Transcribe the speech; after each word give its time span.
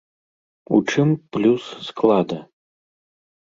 У 0.77 0.79
чым 0.93 1.11
плюс 1.37 1.63
склада? 1.91 2.43